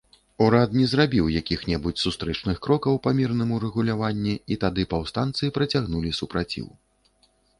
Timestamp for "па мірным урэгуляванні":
3.05-4.35